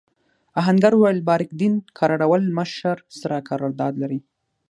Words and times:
آهنګر 0.59 0.93
وویل 0.95 1.19
بارک 1.29 1.49
دین 1.61 1.73
قراوول 1.97 2.43
مشر 2.57 2.97
سره 3.19 3.37
قرارداد 3.49 3.93
لري. 4.01 4.19